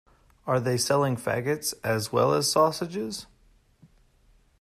[0.47, 3.27] Are they selling faggots as well as sausages?